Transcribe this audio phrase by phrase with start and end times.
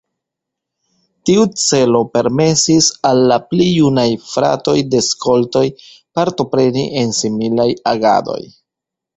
[1.29, 5.65] Tiu celo permesis al la pli junaj fratoj de skoltoj
[6.19, 8.41] partopreni en similaj agadoj.